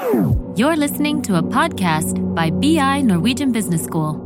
[0.00, 4.16] You're listening to a podcast by BI Norwegian Business School.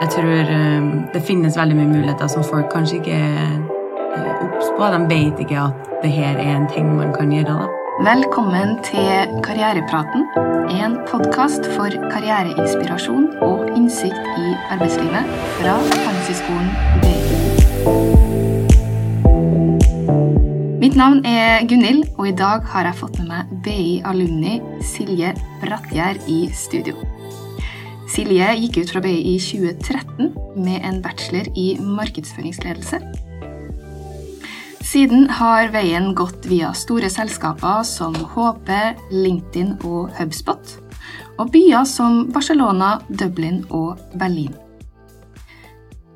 [0.00, 0.82] Jeg tror eh,
[1.14, 4.90] det finnes veldig mye muligheter som folk kanskje ikke er obs på.
[4.96, 7.56] De vet ikke at det her er en ting man kan gjøre.
[7.56, 8.10] da.
[8.10, 10.28] Velkommen til Karrierepraten,
[10.76, 16.70] en podkast for karriereinspirasjon og innsikt i arbeidslivet fra Handelshøyskolen
[17.00, 18.23] BI.
[20.84, 25.30] Mitt navn er Gunhild, og i dag har jeg fått med meg BI-alumni Silje
[25.62, 26.98] Brattgjær i studio.
[28.12, 33.00] Silje gikk ut fra BI i 2013 med en bachelor i markedsføringsledelse.
[34.84, 38.68] Siden har veien gått via store selskaper som HP,
[39.08, 40.76] LinkedIn og HubSpot,
[41.38, 44.52] og byer som Barcelona, Dublin og Berlin.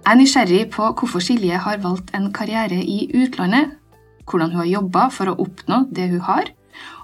[0.05, 3.78] Jeg er nysgjerrig på hvorfor Silje har valgt en karriere i utlandet,
[4.29, 6.51] hvordan hun har jobba for å oppnå det hun har,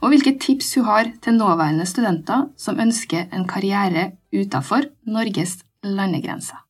[0.02, 6.60] og hvilke tips hun har til nåværende studenter som ønsker en karriere utenfor Norges landegrenser.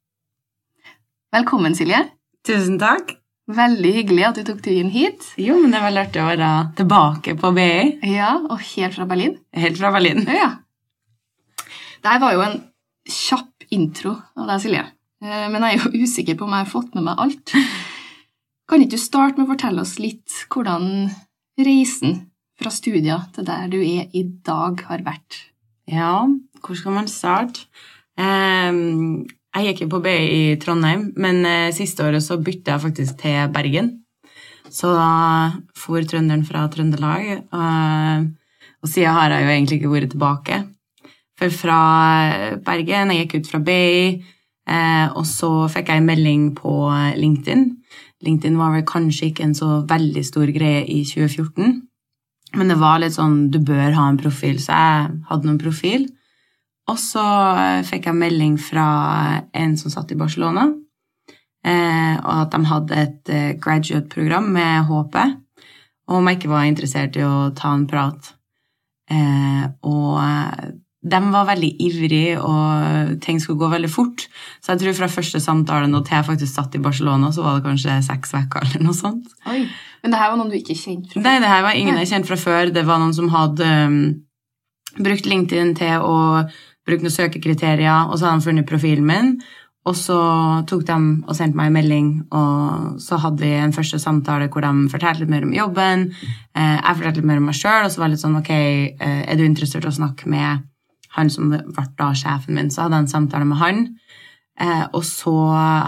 [1.35, 2.01] Velkommen, Silje.
[2.47, 3.17] Tusen takk.
[3.51, 5.25] Veldig hyggelig at du tok turen hit.
[5.37, 7.73] Jo, men det var artig å være tilbake på BI.
[8.15, 9.35] Ja, Og helt fra Berlin.
[9.53, 10.23] Helt fra Berlin.
[10.31, 10.53] Ja.
[12.05, 12.57] Dette var jo en
[13.09, 14.85] kjapp intro av deg, Silje.
[15.25, 17.53] Eh, Men jeg er jo usikker på om jeg har fått med meg alt.
[18.65, 21.11] Kan ikke du starte med å fortelle oss litt hvordan
[21.61, 22.23] reisen
[22.61, 25.41] fra studier til der du er i dag, har vært?
[25.91, 26.25] Ja,
[26.65, 27.67] hvor skal man starte?
[28.17, 32.85] Ehm, jeg gikk jo på BI i Trondheim, men eh, siste året så bytta jeg
[32.87, 33.91] faktisk til Bergen.
[34.73, 35.11] Så da
[35.77, 38.25] for trønderen fra Trøndelag, eh,
[38.81, 40.63] og siden har jeg jo egentlig ikke vært tilbake.
[41.39, 41.81] For fra
[42.65, 44.25] Bergen, jeg gikk ut fra BI,
[44.71, 46.75] eh, og så fikk jeg en melding på
[47.21, 47.69] LinkedIn.
[48.25, 51.75] LinkedIn var vel kanskje ikke en så veldig stor greie i 2014,
[52.55, 56.07] men det var litt sånn du bør ha en profil, så jeg hadde noen profil.
[56.91, 57.25] Og så
[57.59, 58.87] eh, fikk jeg melding fra
[59.57, 60.69] en som satt i Barcelona,
[61.65, 65.19] eh, og at de hadde et eh, graduate-program med HP,
[66.05, 68.35] og om jeg ikke var interessert i å ta en prat.
[69.85, 70.17] Og
[71.05, 74.25] de var veldig ivrige, og ting skulle gå veldig fort.
[74.65, 77.59] Så jeg tror fra første samtale og til jeg faktisk satt i Barcelona, så var
[77.59, 79.35] det kanskje seks uker eller noe sånt.
[79.51, 79.67] Oi,
[80.03, 82.13] Men det her var noen du ikke kjente fra Nei, det her var ingen jeg
[82.13, 82.73] kjente fra før.
[82.73, 83.99] Det var noen som hadde um,
[84.97, 86.17] brukt LinkedIn til å
[86.85, 89.37] bruke noen søkekriterier, og så hadde de funnet profilen min.
[89.85, 90.17] Og så
[90.65, 90.95] tok de
[91.29, 95.21] og sendte meg en melding, og så hadde vi en første samtale hvor de fortalte
[95.21, 96.07] litt mer om jobben.
[96.57, 98.55] Eh, jeg fortalte litt mer om meg sjøl, og så var det litt sånn Ok,
[98.55, 100.65] eh, er du interessert i å snakke med
[101.17, 102.71] han som ble da sjefen min?
[102.71, 103.85] Så hadde jeg en samtale med han.
[104.61, 105.35] Eh, og så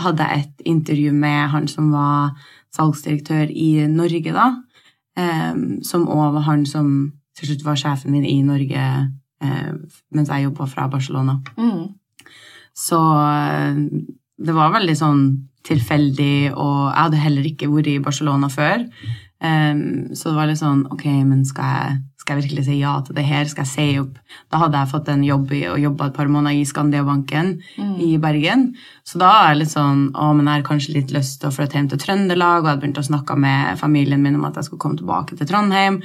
[0.03, 2.37] hadde jeg et intervju med han som var
[2.75, 4.49] salgsdirektør i Norge, da.
[5.17, 5.55] Eh,
[5.87, 6.91] som òg var han som
[7.37, 8.83] til slutt var sjefen min i Norge
[9.45, 9.73] eh,
[10.15, 11.39] mens jeg jobba fra Barcelona.
[11.59, 11.93] Mm.
[12.77, 13.83] Så eh,
[14.37, 15.23] det var veldig sånn
[15.67, 18.85] tilfeldig, og jeg hadde heller ikke vært i Barcelona før.
[19.37, 22.97] Um, så det var litt sånn Ok, men skal jeg, skal jeg virkelig si ja
[23.07, 23.47] til det her?
[23.47, 24.17] Skal jeg si opp?
[24.51, 27.93] Da hadde jeg fått en jobb i, og jobba et par måneder i Skandiabanken Mm.
[28.03, 28.65] i Bergen.
[29.07, 31.55] Så da er jeg litt sånn Å, men jeg har kanskje litt lyst til å
[31.55, 34.59] flytte hjem til Trøndelag, og jeg hadde begynt å snakke med familien min om at
[34.59, 36.03] jeg skulle komme tilbake til Trondheim.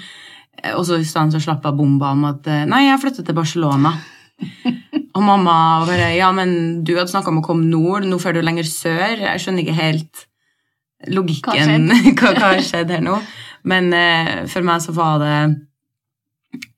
[0.64, 3.26] Eh, Og så i stedet så slapp jeg bomba om at eh, Nei, jeg flytter
[3.26, 3.96] til Barcelona.
[5.16, 5.56] Og mamma
[5.90, 9.18] bare Ja, men du hadde snakka om å komme nord, nå får du lenger sør.
[9.26, 10.28] Jeg skjønner ikke helt
[11.10, 11.90] logikken.
[12.20, 13.18] Hva har skjedd her nå?
[13.68, 15.36] Men eh, for meg så var det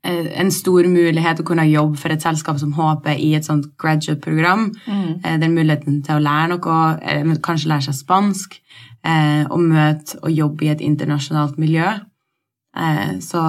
[0.03, 4.67] en stor mulighet å kunne jobbe for et selskap som håper i et sånt graduate-program.
[4.85, 5.11] Mm.
[5.23, 8.59] Eh, den muligheten til å lære noe, eh, kanskje lære seg spansk,
[9.03, 11.87] eh, og møte og jobbe i et internasjonalt miljø.
[12.75, 13.43] Eh, så,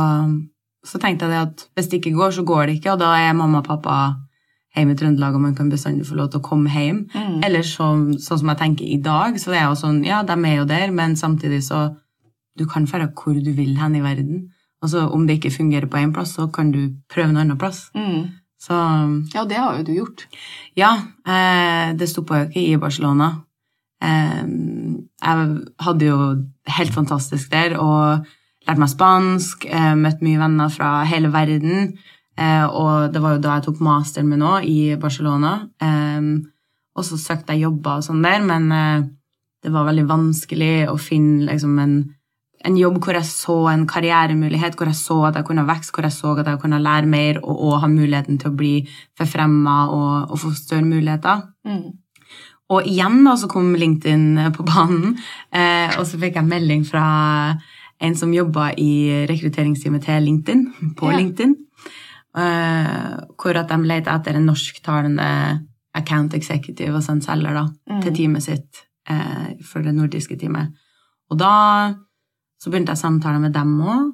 [0.85, 3.15] så tenkte jeg det at hvis det ikke går, så går det ikke, og da
[3.19, 3.99] er mamma og pappa
[4.75, 7.05] hjemme i Trøndelag, og man kan bestandig få lov til å komme hjem.
[7.15, 7.45] Mm.
[7.47, 10.35] Eller sånn, sånn som jeg tenker i dag, så det er jo sånn, ja, de
[10.35, 11.87] er jo der, men samtidig så
[12.59, 14.49] du kan dra hvor du vil hen i verden.
[14.85, 17.59] Og så om det ikke fungerer på én plass, så kan du prøve en annen
[17.61, 17.87] plass.
[17.97, 18.29] Mm.
[18.61, 18.77] Så
[19.35, 20.27] Ja, det har jo du gjort.
[20.77, 20.93] ja,
[21.27, 23.31] eh, det stoppa jo ikke i Barcelona.
[24.03, 24.45] Eh,
[25.25, 26.19] jeg hadde jo
[26.69, 28.27] helt fantastisk der og
[28.67, 31.95] lærte meg spansk, eh, møtt mye venner fra hele verden.
[32.37, 35.69] Eh, og det var jo da jeg tok masteren min òg, i Barcelona.
[35.81, 36.21] Eh,
[36.97, 39.03] og så søkte jeg jobber og sånn der, men eh,
[39.65, 41.97] det var veldig vanskelig å finne liksom en
[42.65, 46.07] en jobb hvor jeg så en karrieremulighet, hvor jeg så at jeg kunne vokse, hvor
[46.07, 48.73] jeg så at jeg kunne lære mer og, og ha muligheten til å bli
[49.19, 51.43] forfremma og, og få større muligheter.
[51.69, 51.93] Mm.
[52.73, 55.19] Og igjen da så kom LinkedIn på banen,
[55.53, 57.05] eh, og så fikk jeg melding fra
[58.01, 60.65] en som jobba i rekrutteringsteamet til LinkedIn,
[60.97, 61.21] på yeah.
[61.21, 61.55] LinkedIn.
[62.37, 65.29] eh, hvor at de leter etter en norsktalende
[65.95, 68.01] account executive, altså en selger, da, Mm.
[68.03, 70.73] til teamet sitt eh, for det nordiske teamet.
[71.31, 71.95] Og da
[72.65, 74.13] så begynte jeg samtaler med dem òg.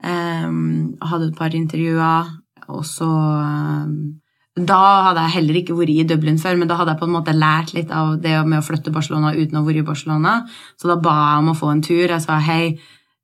[0.00, 0.60] Um,
[1.04, 2.28] hadde et par intervjuer,
[2.72, 3.90] og så um,
[4.56, 7.12] Da hadde jeg heller ikke vært i Dublin før, men da hadde jeg på en
[7.18, 9.90] måte lært litt av det med å flytte til Barcelona uten å ha vært i
[9.90, 10.32] Barcelona.
[10.80, 12.06] Så da ba jeg om å få en tur.
[12.08, 12.78] Jeg sa hei,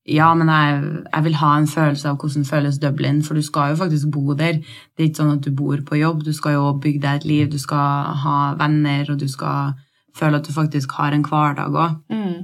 [0.07, 3.73] ja, men jeg, jeg vil ha en følelse av hvordan føles Dublin, for du skal
[3.73, 4.61] jo faktisk bo der.
[4.95, 7.27] Det er ikke sånn at du bor på jobb, du skal jo bygge deg et
[7.33, 9.75] liv, du skal ha venner, og du skal
[10.17, 11.99] føle at du faktisk har en hverdag òg.
[12.13, 12.37] Mm.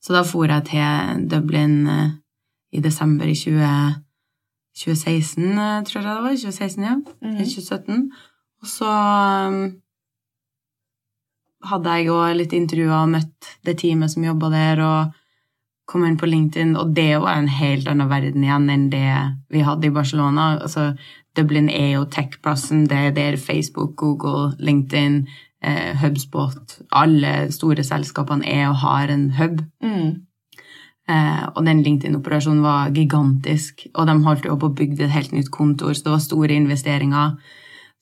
[0.00, 2.08] Så da for jeg til Dublin eh,
[2.72, 3.68] i desember i 20,
[4.76, 6.36] 2016, eh, tror jeg det var.
[6.42, 6.96] 2016, ja.
[6.96, 7.30] Mm.
[7.34, 8.10] Eller 2017.
[8.60, 8.90] Og så
[9.48, 9.62] um,
[11.70, 15.16] hadde jeg jo litt intervjuer og møtt det teamet som jobba der, og
[15.90, 19.10] kom inn på LinkedIn, og det var en helt annen verden igjen enn det
[19.50, 20.52] vi hadde i Barcelona.
[20.60, 20.92] Altså,
[21.36, 25.24] Dublin er jo tech-plassen, det er der Facebook, Google, LinkedIn,
[25.62, 29.62] eh, HubSpot Alle store selskapene er og har en hub.
[29.84, 30.26] Mm.
[31.10, 35.32] Eh, og den LinkedIn-operasjonen var gigantisk, og de holdt jo på å bygge et helt
[35.34, 37.38] nytt kontor, så det var store investeringer.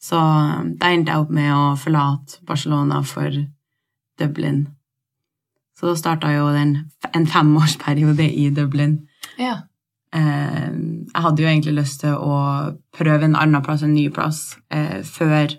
[0.02, 3.32] Så eh, da endte jeg opp med å forlate Barcelona for
[4.18, 4.66] Dublin.
[5.78, 6.74] Så da starta jo den,
[7.14, 8.98] en femårsperiode i Dublin.
[9.38, 9.60] Ja.
[10.14, 10.68] Eh,
[11.14, 12.38] jeg hadde jo egentlig lyst til å
[12.96, 15.54] prøve en annen plass, en ny plass, eh, før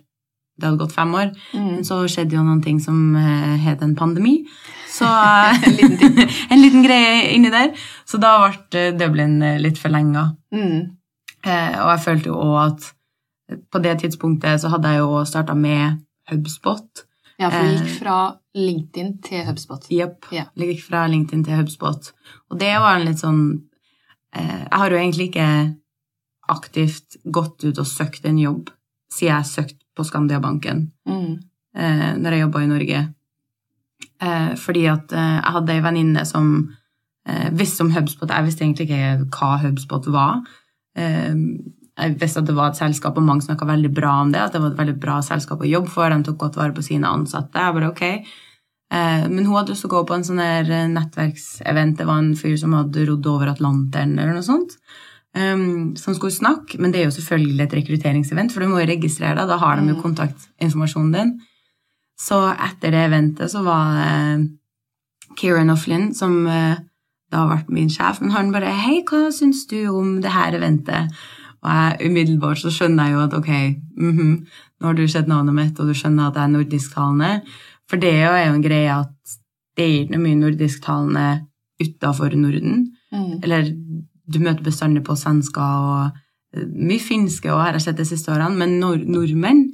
[0.59, 1.31] det hadde gått fem år.
[1.53, 1.65] Mm.
[1.71, 4.43] Men så skjedde jo noen ting som uh, het en pandemi.
[4.91, 5.07] Så
[5.65, 6.19] En liten
[6.51, 7.73] en liten greie inni der.
[8.05, 10.29] Så da ble eh, Dublin eh, litt forlenga.
[10.55, 10.79] Mm.
[11.45, 12.89] Uh, og jeg følte jo òg at
[13.71, 17.05] på det tidspunktet så hadde jeg jo starta med HubSpot.
[17.39, 17.79] Ja, for du Eh.
[17.79, 18.17] gikk fra
[18.55, 19.87] LinkedIn til HubSpot.
[19.89, 20.27] Jepp.
[20.33, 20.51] Yeah.
[20.59, 22.11] Gikk fra LinkedIn til HubSpot.
[22.51, 23.43] Og det var en litt sånn
[24.35, 25.49] uh, Jeg har jo egentlig ikke
[26.49, 28.69] aktivt gått ut og søkt en jobb
[29.13, 31.37] siden jeg søkte på Skandiabanken Mm.
[31.75, 33.05] eh, når jeg jobba i Norge.
[34.21, 36.49] Eh, fordi at eh, jeg hadde ei venninne som
[37.27, 38.29] eh, visste om HubSpot.
[38.31, 40.41] Jeg visste egentlig ikke hva HubSpot var.
[41.99, 44.39] Jeg visste at det var et selskap, og mange snakka veldig bra om det.
[44.41, 46.09] At det var et veldig bra selskap å jobbe for.
[46.11, 47.59] De tok godt vare på sine ansatte.
[47.59, 48.03] Jeg bare ok.
[49.29, 50.39] Men hun hadde lyst til å gå på en sånn
[50.95, 51.97] nettverksevent.
[51.99, 54.77] Det var en fyr som hadde rodd over Atlanteren eller noe sånt.
[55.37, 58.87] Um, som skulle snakke, men det er jo selvfølgelig et rekrutteringsevent, for du må jo
[58.89, 59.47] registrere deg.
[59.47, 60.01] Da har de jo Mm.
[60.01, 61.39] kontaktinformasjonen din.
[62.19, 64.49] Så etter det eventet så var det
[65.37, 66.77] Kieran O'Flynn som eh,
[67.31, 70.51] da har vært min sjef, men han bare 'Hei, hva syns du om det her
[70.53, 71.13] eventet?'
[71.61, 73.49] Og jeg umiddelbart så skjønner jeg jo at ok,
[73.97, 74.45] mhm,
[74.79, 77.41] nå har du sett navnet mitt, og du skjønner at jeg er nordisktalende.
[77.89, 79.11] For det er jo en greie at
[79.75, 81.25] det er ikke noe mye nordisktalende
[81.81, 82.93] utafor Norden.
[83.11, 83.43] Mm.
[83.43, 83.63] Eller
[84.29, 86.17] du møter bestandig på svensker og
[86.55, 89.65] eh, mye finske og har jeg sett de siste årene, men nord nordmenn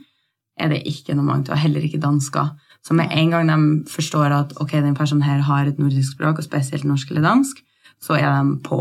[0.55, 2.53] er det ikke noe mangt, og heller ikke dansker.
[2.85, 6.39] Så med en gang de forstår at ok, den personen her har et nordisk språk,
[6.39, 7.59] og spesielt norsk eller dansk,
[8.01, 8.79] så er de på.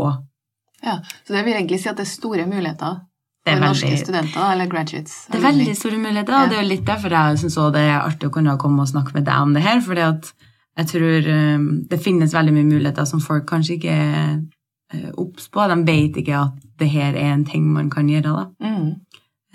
[0.85, 4.05] Ja, Så det vil egentlig si at det er store muligheter for veldig, for norske
[4.05, 5.15] studenter, eller graduates.
[5.31, 7.99] Det er veldig store muligheter, og det er jo litt derfor jeg syns det er
[7.99, 9.81] artig å kunne komme og snakke med deg om det her.
[9.81, 10.31] fordi at
[10.75, 14.33] jeg tror um, det finnes veldig mye muligheter som folk kanskje ikke eh,
[15.21, 15.65] obs på.
[15.71, 18.33] De vet ikke at det her er en ting man kan gjøre.
[18.35, 18.45] da.
[18.59, 18.89] Mm.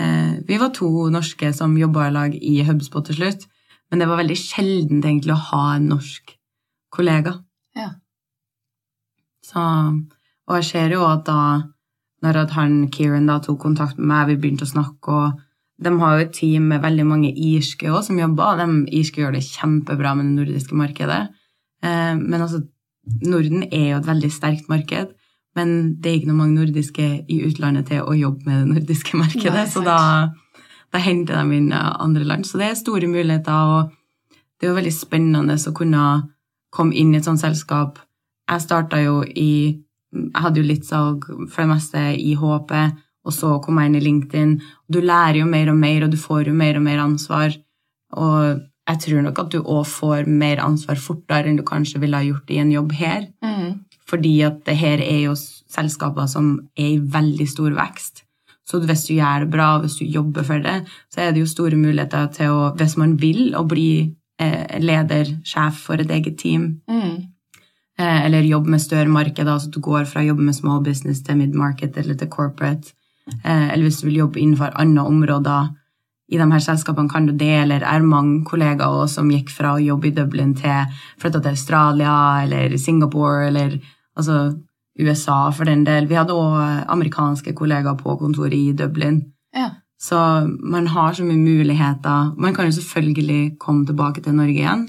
[0.00, 3.46] Eh, vi var to norske som jobba i lag i HubSpot til slutt,
[3.90, 6.36] men det var veldig sjeldent egentlig å ha en norsk
[6.94, 7.34] kollega.
[7.76, 7.90] Ja.
[9.44, 11.42] Så, og jeg ser jo at da
[12.20, 15.38] når at han, Kieran da tok kontakt med meg, vi begynte å snakke, og
[15.80, 19.32] de har jo et team med veldig mange irske også som jobber, de irske gjør
[19.36, 21.22] det kjempebra med det nordiske markedet.
[21.84, 22.60] Eh, men altså,
[23.24, 25.14] Norden er jo et veldig sterkt marked,
[25.58, 29.18] men det er ikke noe mange nordiske i utlandet til å jobbe med det nordiske
[29.22, 29.98] markedet, Nei, så da,
[30.92, 32.46] da henter de inn eh, andre land.
[32.46, 36.06] Så det er store muligheter, og det er jo veldig spennende å kunne
[36.70, 37.98] komme inn i et sånt selskap.
[38.50, 39.78] Jeg starta jo i
[40.10, 42.72] Jeg hadde jo litt salg for det meste i HP,
[43.22, 44.54] og så kom jeg inn i LinkedIn.
[44.90, 47.54] Du lærer jo mer og mer, og du får jo mer og mer ansvar.
[48.18, 48.58] Og
[48.90, 52.26] jeg tror nok at du òg får mer ansvar fortere enn du kanskje ville ha
[52.26, 53.28] gjort i en jobb her.
[53.44, 53.84] Mm.
[54.10, 58.24] Fordi at det her er jo selskaper som er i veldig stor vekst.
[58.66, 61.50] Så hvis du gjør det bra, hvis du jobber for det, så er det jo
[61.50, 63.90] store muligheter til å, hvis man vil, å bli
[64.40, 66.76] eh, leder, sjef for et eget team.
[66.90, 67.30] Mm.
[68.00, 71.22] Eh, eller jobbe med større marked, altså du går fra å jobbe med small business
[71.26, 72.94] til mid-market eller til corporate.
[73.42, 75.70] Eh, eller hvis du vil jobbe innenfor andre områder
[76.30, 77.52] i de her selskapene, kan du det.
[77.64, 81.56] Eller er mange kollegaer også som gikk fra å jobbe i Dublin til flytta til
[81.56, 82.14] Australia
[82.44, 83.80] eller Singapore eller
[84.20, 84.36] altså
[85.00, 86.06] USA for den del.
[86.10, 89.20] Vi hadde òg amerikanske kollegaer på kontoret i Dublin.
[89.56, 89.70] Ja.
[90.00, 90.16] Så
[90.62, 92.34] man har så mye muligheter.
[92.40, 94.86] Man kan jo selvfølgelig komme tilbake til Norge igjen,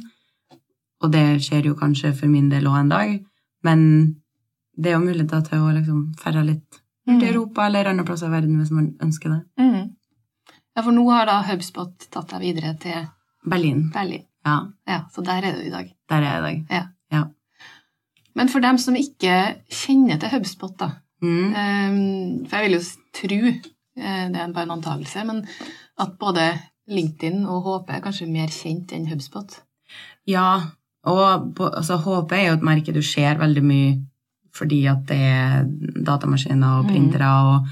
[1.01, 3.17] og det skjer jo kanskje for min del òg en dag,
[3.63, 3.81] men
[4.77, 7.19] det er jo muligheter til å liksom ferde litt Mm.
[7.19, 9.39] til Europa eller andre plasser i verden hvis man ønsker det.
[9.59, 9.87] Mm.
[10.77, 13.07] Ja, for nå har da HubSpot tatt deg videre til
[13.49, 13.87] Berlin.
[13.91, 14.21] Berlin.
[14.45, 15.89] Ja, Ja, så der er du i dag.
[16.09, 16.85] der er jeg i dag.
[18.35, 19.37] Men for dem som ikke
[19.69, 21.53] kjenner til HubSpot, da Mm.
[21.53, 23.39] um, For jeg vil jo tro,
[24.01, 25.43] eh, det er bare en antakelse, men
[25.99, 26.47] at både
[26.89, 29.59] LinkedIn og HP er kanskje mer kjent enn HubSpot.
[30.27, 30.61] Ja,
[31.05, 33.99] og altså, HP er jo et merke du ser veldig mye
[34.53, 35.63] fordi at det er
[36.03, 37.13] datamaskiner og Mm.
[37.21, 37.67] og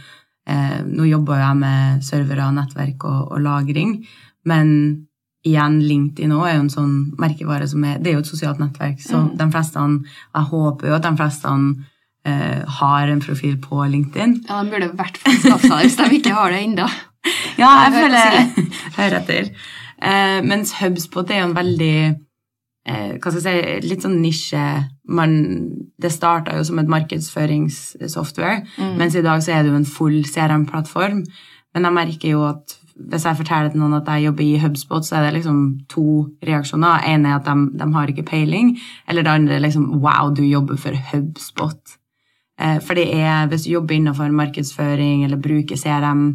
[0.48, 4.06] eh, nå jobber jeg med servere, nettverk og, og lagring,
[4.46, 5.08] men
[5.46, 8.60] igjen, LinkedIn også er jo en sånn merkevare som er Det er jo et sosialt
[8.60, 9.38] nettverk, så Mm.
[9.38, 9.80] de fleste
[10.36, 11.54] Jeg håper jo at de fleste
[12.26, 14.46] eh, har en profil på LinkedIn.
[14.50, 16.90] Ja, De burde i hvert fall skaffe seg det hvis de ikke har det ennå.
[17.58, 18.66] Ja, jeg føler
[18.98, 19.50] Hør etter.
[20.02, 22.16] Eh, mens HubSpot er jo en veldig
[22.86, 25.34] eh, hva skal jeg si, litt sånn nisje man,
[26.00, 28.98] Det starta jo som et markedsføringssoftware, Mm.
[28.98, 31.24] mens i dag så er det jo en full CRM-plattform.
[31.74, 32.76] Men jeg merker jo at
[33.08, 36.06] hvis jeg forteller til noen at jeg jobber i HubSpot, så er det liksom to
[36.46, 37.06] reaksjoner.
[37.08, 38.74] En er at de, de har ikke peiling,
[39.08, 41.96] eller det andre er liksom Wow, du jobber for HubSpot.
[42.60, 46.26] Eh, for det er, hvis du jobber innenfor markedsføring eller bruker CRM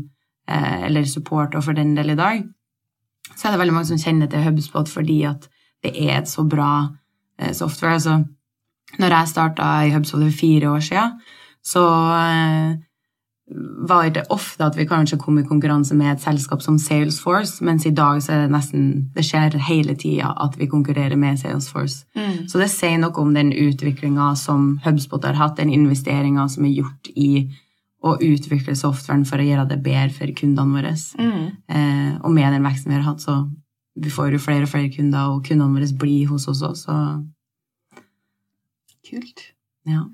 [0.48, 2.44] eh, eller support, og for den del i dag,
[3.34, 5.48] så er det veldig mange som kjenner til HubSpot fordi at
[5.84, 6.88] det er et så bra
[7.38, 7.98] eh, software.
[8.00, 8.24] Altså,
[8.98, 11.20] når jeg starta i HubSpot for fire år siden,
[11.64, 12.76] så eh,
[13.88, 17.84] var det ofte at vi kanskje kom i konkurranse med et selskap som Salesforce, mens
[17.86, 22.06] i dag så er det nesten Det skjer hele tida at vi konkurrerer med Salesforce.
[22.16, 22.48] Mm.
[22.48, 26.72] Så det sier noe om den utviklinga som HubSpot har hatt, den investeringa som er
[26.78, 27.50] gjort i
[28.04, 30.94] å utvikle softwaren for å gjøre det bedre for kundene våre.
[31.20, 31.44] Mm.
[31.68, 33.42] Eh, og med den veksten vi har hatt, så
[33.94, 38.02] vi får jo flere og flere kunder, og kundene våre blir hos oss også, så
[39.04, 39.40] Kult.
[39.84, 40.06] ja.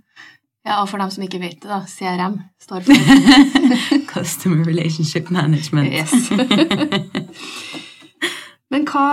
[0.67, 2.95] Ja, og for dem som ikke vet det, da, CRM står for
[4.13, 5.93] Customer Relationship Management.
[5.93, 6.31] Yes.
[8.73, 9.07] Men hva,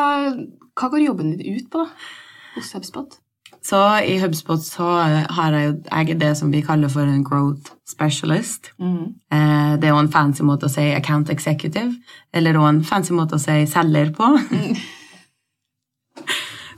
[0.77, 1.87] hva går jobben din ut på da,
[2.57, 3.15] hos HubSpot?
[3.67, 4.85] Så i HubSpot så
[5.37, 8.71] har jeg jeg det som vi kaller for en growth specialist.
[8.79, 9.15] Mm.
[9.31, 11.95] Eh, det er jo en fancy måte å si account executive,
[12.33, 14.35] eller en fancy måte å si selger på.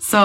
[0.10, 0.20] Så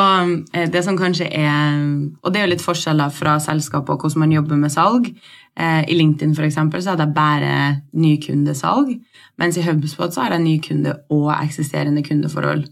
[0.53, 1.81] eh, det som kanskje er
[2.23, 5.11] Og det er jo litt forskjeller fra selskap og hvordan man jobber med salg.
[5.59, 7.57] Eh, I LinkedIn for eksempel, så hadde jeg bare
[7.93, 8.95] nykundesalg,
[9.39, 12.65] mens i HubSpot så har jeg nykunde og eksisterende kundeforhold.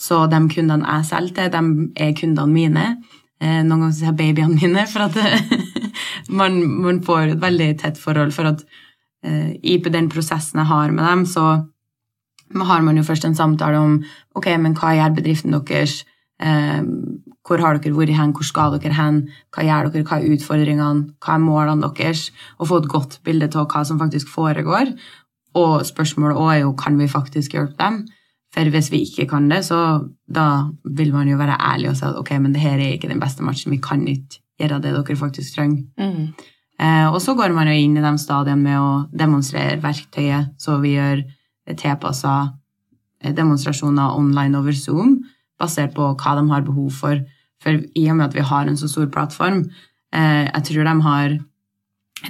[0.00, 2.86] Så de kundene jeg selger til, de er kundene mine.
[3.42, 5.18] Eh, noen ganger sier jeg babyene mine, for at
[6.40, 8.32] man, man får et veldig tett forhold.
[8.32, 8.64] For at
[9.22, 11.44] i den prosessen jeg har med dem, så
[12.58, 14.00] har man jo først en samtale om
[14.34, 16.00] ok, men hva gjør bedriften deres,
[16.42, 19.20] hvor har dere vært hen, hvor skal dere hen,
[19.54, 23.50] hva gjør dere, hva er utfordringene, hva er målene deres, og få et godt bilde
[23.58, 24.92] av hva som faktisk foregår.
[25.58, 28.02] Og spørsmålet også er jo kan vi faktisk hjelpe dem.
[28.52, 30.46] For hvis vi ikke kan det, så da
[30.84, 33.20] vil man jo være ærlig og si at ok, men det her er ikke den
[33.20, 35.84] beste matchen, vi kan ikke gjøre det dere faktisk trenger.
[35.98, 36.34] Mm.
[36.82, 40.76] Eh, og så går man jo inn i de stadiene med å demonstrere verktøyet, så
[40.82, 41.24] vi gjør
[41.78, 42.34] tilpassa
[43.22, 45.20] demonstrasjoner online over Zoom,
[45.62, 47.22] basert på hva de har behov for.
[47.62, 49.64] For i og med at vi har en så stor plattform,
[50.14, 51.38] eh, jeg tror de har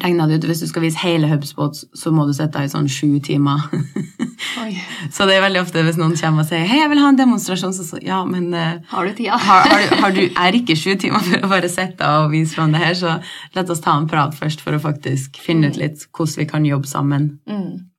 [0.01, 2.89] regna det ut Hvis du skal vise hele HubSpot, så må du sitte i sånn
[2.89, 3.67] sju timer.
[5.15, 7.19] Så det er veldig ofte hvis noen kommer og sier 'hei, jeg vil ha en
[7.19, 9.37] demonstrasjon', så, så ja, men eh, Har du tida?
[9.37, 12.57] har, har, du, har du er ikke sju timer for å bare sitte og vise
[12.57, 13.19] fram det her, så
[13.55, 16.67] la oss ta en prat først for å faktisk finne ut litt hvordan vi kan
[16.67, 17.29] jobbe sammen.
[17.47, 17.93] Mm.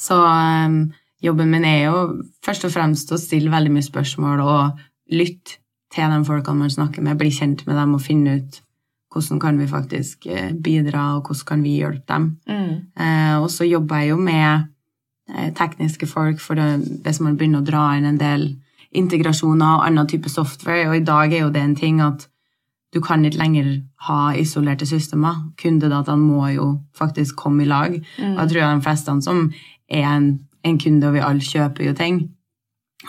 [0.00, 0.80] Så um,
[1.22, 4.80] jobben min er jo først og fremst å stille veldig mye spørsmål og
[5.12, 5.60] lytte
[5.90, 8.60] til de folkene man snakker med, bli kjent med dem og finne ut
[9.10, 12.26] hvordan kan vi faktisk eh, bidra, og hvordan kan vi hjelpe dem.
[12.46, 12.74] Mm.
[12.94, 14.68] Eh, og så jobber jeg jo med
[15.34, 18.52] eh, tekniske folk, for det, hvis man begynner å dra inn en del
[18.94, 22.28] integrasjoner og annen type software, og i dag er jo det en ting at
[22.94, 23.66] du kan ikke lenger
[24.06, 25.36] ha isolerte systemer.
[25.62, 27.94] Kundedataene må jo faktisk komme i lag.
[28.18, 28.32] Mm.
[28.32, 29.44] Og jeg tror de fleste som
[29.90, 30.30] er en,
[30.64, 32.20] en kunde, og vi alle kjøper jo ting,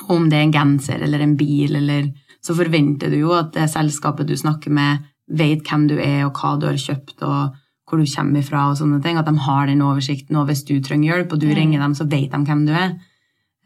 [0.10, 3.70] om det er en genser eller en bil, eller, så forventer du jo at det
[3.70, 8.00] selskapet du snakker med, vet hvem du er, og hva du har kjøpt, og hvor
[8.00, 9.17] du kommer ifra, og sånne ting.
[9.20, 11.55] At de har den oversikten, og hvis du trenger hjelp, og du Mm.
[11.55, 12.93] ringer dem, så vet de hvem du er.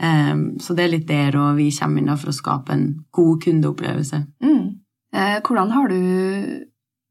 [0.01, 3.06] Um, så det er litt der og vi kommer inn da for å skape en
[3.13, 4.25] god kundeopplevelse.
[4.44, 4.80] Mm.
[5.13, 6.65] Eh, hvordan har du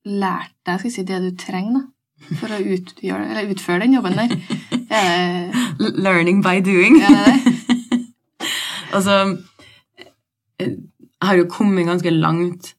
[0.05, 1.83] lært deg si, det du trenger da,
[2.37, 4.35] for å utgjøre, eller utføre den jobben der?
[4.89, 7.01] Det, Learning by doing.
[8.93, 9.37] Altså,
[10.61, 10.77] jeg
[11.23, 12.75] har jo kommet ganske langt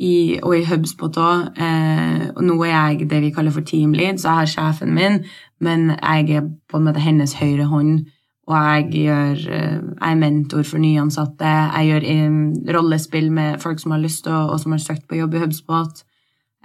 [0.00, 1.50] i, og i HubSpot òg.
[1.60, 4.94] Eh, og nå er jeg det vi kaller for team lead, så jeg har sjefen
[4.96, 5.20] min,
[5.60, 8.06] men jeg er på en måte hennes høyre hånd.
[8.50, 11.50] Og jeg, gjør, eh, jeg er mentor for nyansatte.
[11.76, 12.38] Jeg gjør um,
[12.74, 16.02] rollespill med folk som har lyst til og som har søkt på jobb i HubSpot.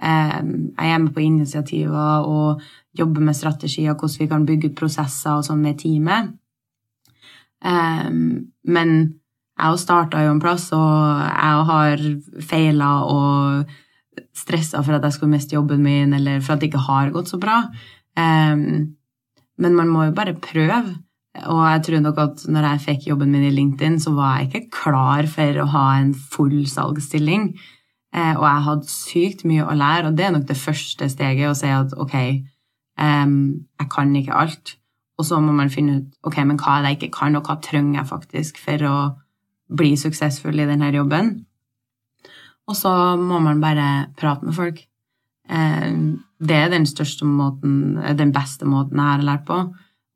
[0.02, 2.60] Um, jeg er med på initiativer og
[2.98, 6.34] jobber med strategier, hvordan vi kan bygge ut prosesser og sånn med teamet.
[7.66, 8.92] Um, men
[9.56, 12.04] jeg starta jo en plass, og jeg har
[12.44, 13.76] feila og
[14.36, 17.32] stressa for at jeg skulle miste jobben min, eller for at det ikke har gått
[17.32, 17.62] så bra.
[18.16, 18.96] Um,
[19.56, 20.98] men man må jo bare prøve.
[21.36, 24.48] Og jeg tror nok at når jeg fikk jobben min i LinkedIn, så var jeg
[24.48, 27.50] ikke klar for å ha en full salgsstilling.
[28.16, 31.50] Eh, og jeg hadde sykt mye å lære, og det er nok det første steget,
[31.50, 32.16] å si at ok,
[32.98, 34.76] em, jeg kan ikke alt.
[35.18, 37.46] Og så må man finne ut ok, men hva er det jeg ikke kan, og
[37.48, 38.96] hva trenger jeg faktisk for å
[39.76, 41.32] bli suksessfull i denne jobben.
[42.68, 44.82] Og så må man bare prate med folk.
[45.48, 49.58] Det er den største måten, den beste måten jeg har lært på.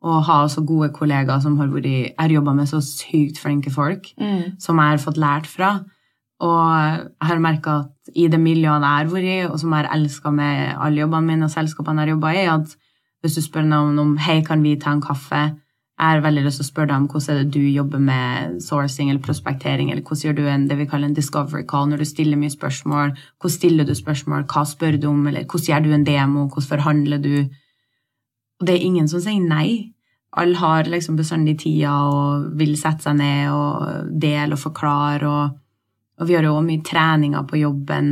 [0.00, 3.70] Å ha så gode kollegaer som har vært Jeg har jobba med så sykt flinke
[3.70, 4.58] folk Mm.
[4.58, 5.84] som jeg har fått lært fra.
[6.40, 9.84] Og jeg har merka at i det miljøet jeg har vært i, og som jeg
[9.84, 12.76] har elska med alle jobbene mine og selskapene jeg har jobba i, at
[13.20, 15.42] hvis du spør noen om hei, kan vi ta en kaffe,
[16.00, 18.60] jeg har veldig lyst til å spørre deg om hvordan er det du jobber med
[18.64, 22.00] sourcing eller prospektering, eller hvordan gjør du en, det vi kaller en discovery call når
[22.00, 25.84] du stiller mye spørsmål, hvordan stiller du spørsmål, hva spør du om, eller hvordan gjør
[25.84, 27.34] du en demo, hvordan forhandler du?
[28.60, 29.92] Og det er ingen som sier nei.
[30.40, 35.28] Alle har liksom bestandig tida og vil sette seg ned og dele og forklare.
[35.28, 35.60] Og,
[36.20, 38.08] og vi har jo også mye treninger på jobben,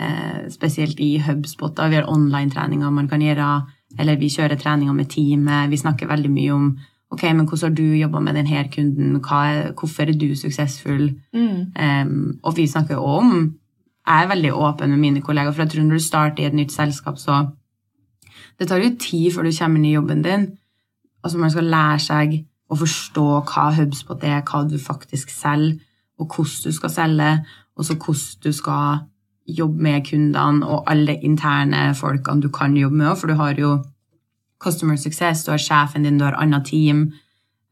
[0.00, 1.76] eh, spesielt i HubSpot.
[1.76, 1.88] Da.
[1.88, 3.66] Vi har online-treninger man kan gjøre,
[3.98, 5.70] eller vi kjører treninger med teamet.
[5.70, 6.78] Vi snakker veldig mye om
[7.10, 11.14] ok, men hvordan har du jobba med denne kunden, er, hvorfor er du suksessfull?
[11.32, 11.72] Mm.
[11.76, 13.54] Em, og vi snakker jo om
[14.08, 16.54] Jeg er veldig åpen med mine kollegaer, for jeg tror når du starter i et
[16.54, 17.50] nytt selskap, så
[18.58, 20.58] Det tar jo tid før du kommer inn i jobben din.
[21.22, 25.78] Altså Man skal lære seg å forstå hva HubSpot er, hva du faktisk selger,
[26.18, 27.30] og hvordan du skal selge,
[27.76, 29.06] og så hvordan du skal
[29.48, 33.78] jobbe med kundene og alle interne folkene du kan jobbe med, for du har jo
[34.58, 37.12] customer success, du har sjefen din, du har annet team,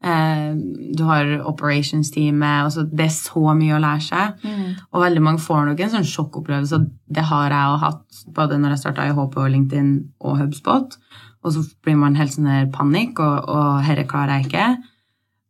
[0.03, 0.55] eh,
[0.97, 2.63] du har operations-teamet.
[2.63, 4.43] Altså det er så mye å lære seg.
[4.43, 4.75] Mm.
[4.91, 6.79] Og veldig mange får nok en sånn sjokkopplevelse.
[6.79, 10.39] og Det har jeg jo hatt både når jeg starta i HP og LinkedIn og
[10.41, 10.97] HubSpot.
[11.43, 14.69] Og så blir man helt sånn der panikk, og, og herre klarer jeg ikke.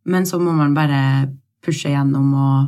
[0.08, 1.30] Men så må man bare
[1.64, 2.68] pushe gjennom og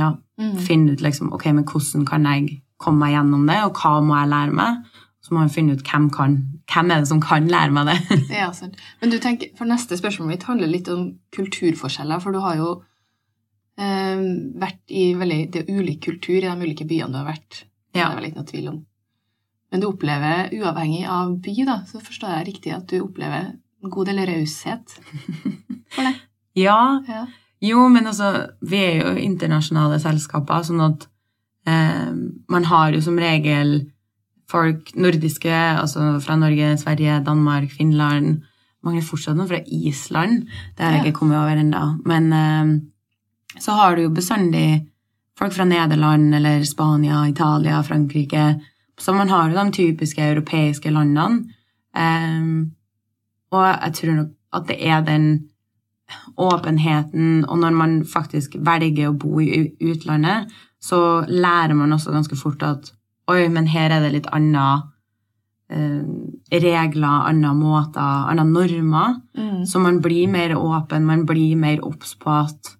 [0.00, 0.10] ja,
[0.40, 0.54] Mm.
[0.64, 4.14] finne ut liksom, ok, men hvordan kan jeg komme meg gjennom det, og hva må
[4.16, 4.78] jeg lære meg?
[5.20, 6.36] Så må man finne ut hvem, kan,
[6.72, 7.96] hvem er det som kan lære meg det.
[8.40, 8.78] Ja, sant.
[9.02, 12.70] Men du tenker, for neste spørsmål mitt handler litt om kulturforskjeller, for du har jo
[13.76, 14.22] eh,
[14.64, 17.64] vært i veldig Det er ulik kultur i de ulike byene du har vært.
[17.92, 18.78] Det er vel ikke noe tvil om.
[19.70, 23.52] Men du opplever, uavhengig av by, da, så forstår jeg riktig at du opplever
[23.84, 24.96] en god del raushet
[25.94, 26.14] for det.
[26.64, 27.26] ja, Ja.
[27.62, 31.06] Jo, men altså, vi er jo internasjonale selskaper, sånn at
[31.68, 32.12] eh,
[32.48, 33.90] man har jo som regel
[34.50, 38.40] folk nordiske, altså fra Norge, Sverige, Danmark, Finland
[38.82, 40.46] Mangler fortsatt noen fra Island.
[40.76, 41.04] Det har jeg Ja.
[41.10, 42.00] ikke kommet over ennå.
[42.08, 42.80] Men eh,
[43.60, 44.86] så har du jo bestandig
[45.36, 48.58] folk fra Nederland eller Spania, Italia, Frankrike.
[48.98, 51.44] Så man har jo de typiske europeiske landene.
[51.94, 52.64] Eh,
[53.52, 55.49] og jeg tror nok at det er den
[56.36, 62.38] åpenheten, og når man faktisk velger å bo i utlandet, så lærer man også ganske
[62.40, 62.92] fort at
[63.30, 64.66] oi, men her er det litt andre
[65.70, 66.04] eh,
[66.62, 69.18] regler, andre måter, andre normer.
[69.36, 69.66] Mm.
[69.68, 72.74] Så man blir mer åpen, man blir mer obs på at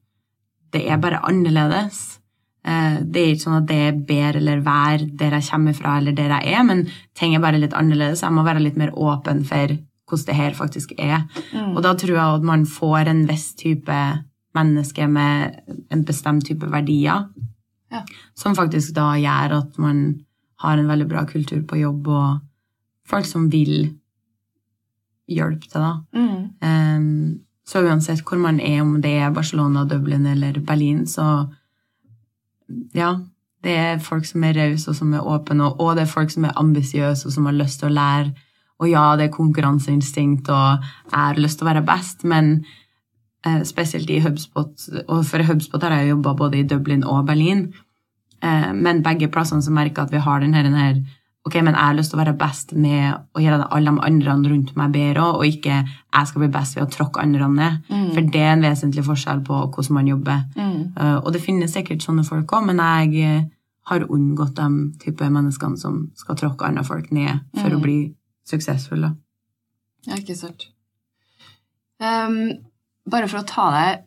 [0.75, 2.21] det er bare annerledes.
[2.65, 5.99] Eh, det er ikke sånn at det er bedre eller vær der jeg kommer fra
[6.01, 8.25] eller der jeg er, men ting er bare litt annerledes.
[8.25, 9.77] Jeg må være litt mer åpen for
[10.11, 11.23] hvordan det her faktisk er.
[11.55, 11.77] Mm.
[11.77, 14.01] Og da tror jeg at man får en viss type
[14.55, 17.29] menneske med en bestemt type verdier,
[17.91, 18.03] Ja.
[18.37, 20.25] som faktisk da gjør at man
[20.61, 22.41] har en veldig bra kultur på jobb, og
[23.07, 23.97] folk som vil
[25.29, 25.95] hjelpe til, da.
[26.13, 26.51] Mm.
[26.63, 31.47] Um, så uansett hvor man er, om det er Barcelona, Dublin eller Berlin, så
[32.95, 33.17] ja,
[33.65, 36.45] det er folk som er rause og som er åpne, og, det er folk som
[36.45, 38.33] er ambisiøse og som har lyst til å lære.
[38.81, 42.53] Og ja, det er konkurranseinstinkt, og jeg har lyst til å være best, men
[43.47, 44.73] eh, spesielt i HubSpot,
[45.07, 47.67] og for HubSpot har jeg jobba både i Dublin og Berlin,
[48.41, 51.01] eh, men begge plassene så merker jeg at vi har den her, den her
[51.47, 54.05] ok, men jeg har lyst til å være best med å gjøre det alle de
[54.07, 57.79] andre rundt meg bedre og ikke jeg skal bli best ved å tråkke andre ned.
[58.15, 60.43] For det er en vesentlig forskjell på hvordan man jobber.
[60.99, 63.49] Uh, og det finnes sikkert sånne folk òg, men jeg eh,
[63.91, 64.69] har unngått de
[65.03, 67.99] type menneskene som skal tråkke andre folk ned for å bli
[68.51, 69.13] suksessfulle.
[70.09, 70.69] Ja, ikke sant.
[72.01, 72.37] Um,
[73.11, 74.07] bare for å ta deg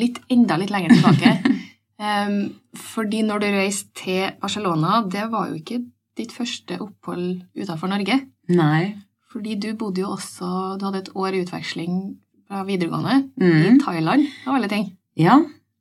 [0.00, 1.34] litt enda litt lenger tilbake.
[2.00, 2.38] um,
[2.92, 5.82] fordi når du reiste til Barcelona, det var jo ikke
[6.18, 8.20] ditt første opphold utenfor Norge.
[8.54, 8.94] Nei.
[9.34, 11.94] Fordi du bodde jo også Du hadde et år i utveksling
[12.46, 13.62] fra videregående Mm.
[13.66, 14.84] i Thailand, av alle ting.
[15.18, 15.40] Ja.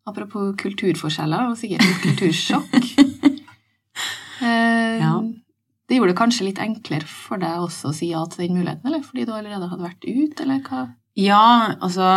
[0.10, 2.90] Apropos kulturforskjeller og sikkert kultursjokk.
[4.44, 5.14] Eh, Ja.
[5.94, 8.88] Det gjorde det kanskje litt enklere for deg også å si ja til den muligheten,
[8.90, 10.88] eller fordi du allerede hadde vært ute, eller hva?
[11.22, 12.08] Ja, altså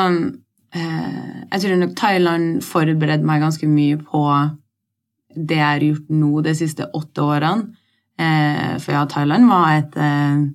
[0.73, 4.23] eh, Jeg tror nok Thailand forberedte meg ganske mye på
[5.37, 7.77] det jeg har gjort nå de siste åtte årene.
[8.17, 10.49] Eh, for ja, Thailand var et eh,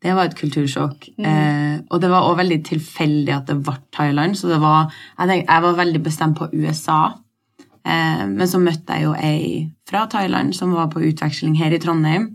[0.00, 1.10] Det var et kultursjokk.
[1.20, 4.40] Eh, og det var også veldig tilfeldig at det ble Thailand.
[4.40, 7.02] Så det var, jeg, tenkte, jeg var veldig bestemt på USA.
[7.84, 11.80] Eh, men så møtte jeg jo ei fra Thailand som var på utveksling her i
[11.82, 12.30] Trondheim.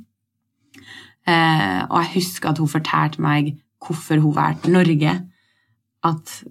[1.27, 5.15] Eh, og jeg husker at hun fortalte meg hvorfor hun valgte Norge.
[6.05, 6.43] At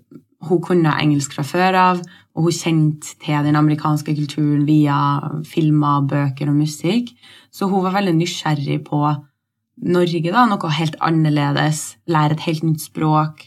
[0.47, 2.03] hun kunne engelsk fra før av,
[2.37, 4.99] og hun kjente til den amerikanske kulturen via
[5.49, 7.15] filmer, bøker og musikk.
[7.53, 9.01] Så hun var veldig nysgjerrig på
[9.87, 11.97] Norge, da, noe helt annerledes.
[12.09, 13.47] Lære et helt nytt språk.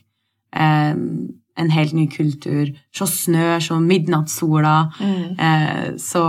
[0.55, 0.95] Eh,
[1.59, 2.71] en helt ny kultur.
[2.95, 4.75] Se snø, se midnattssola.
[5.37, 6.23] Eh, så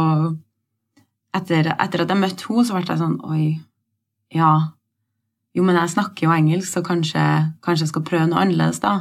[1.36, 3.46] etter, etter at jeg møtte henne, så ble jeg sånn Oi,
[4.34, 4.52] ja.
[5.56, 7.24] Jo, men jeg snakker jo engelsk, så kanskje,
[7.64, 9.00] kanskje jeg skal prøve noe annerledes, da.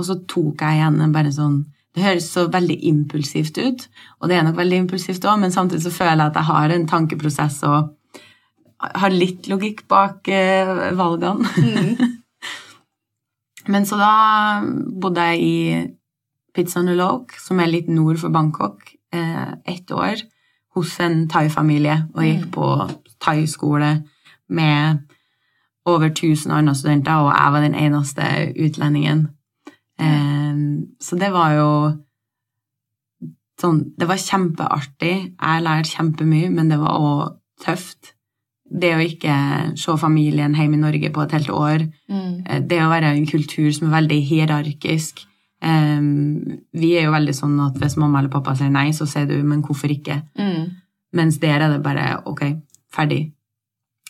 [0.00, 1.58] Og så tok jeg igjen en bare sånn
[1.92, 3.86] Det høres så veldig impulsivt ut,
[4.20, 6.74] og det er nok veldig impulsivt òg, men samtidig så føler jeg at jeg har
[6.74, 7.96] en tankeprosess og
[9.02, 11.50] har litt logikk bak eh, valgene.
[13.74, 14.12] men så da
[15.02, 15.82] bodde jeg i
[16.54, 20.22] Pizzanulok, som er litt nord for Bangkok, eh, ett år
[20.76, 22.66] hos en thai-familie og gikk på
[23.20, 23.90] thai-skole
[24.48, 25.00] med
[25.88, 28.22] over 1000 andre studenter, og jeg var den eneste
[28.64, 29.28] utlendingen.
[30.00, 30.54] Eh,
[31.00, 31.72] så det var jo
[33.60, 35.14] sånn Det var kjempeartig.
[35.36, 38.14] Jeg lærte kjempemye, men det var òg tøft.
[38.64, 39.34] Det å ikke
[39.76, 41.84] se familien hjemme i Norge på et helt år.
[42.08, 42.68] mm.
[42.68, 45.26] Det å være i en kultur som er veldig hierarkisk.
[45.62, 46.00] Eh,
[46.72, 49.42] vi er jo veldig sånn at hvis mamma eller pappa sier nei, så sier du
[49.42, 50.22] 'men hvorfor ikke'?
[51.12, 52.56] Mens der er det bare ok,
[52.92, 53.32] ferdig.